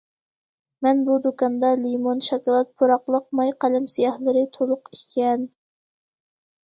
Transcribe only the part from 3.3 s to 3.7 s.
ماي